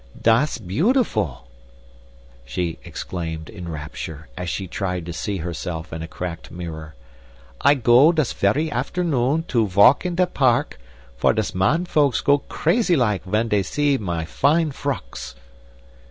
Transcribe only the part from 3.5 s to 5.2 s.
in rapture, as she tried to